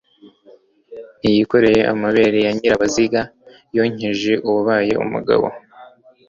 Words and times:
Ntiyikore 1.19 1.71
amabere 1.93 2.37
ya 2.45 2.51
Nyirabaziga, 2.55 3.21
Yonkeje 3.75 4.33
uwabaye 4.47 4.93
umugabo 5.03 5.47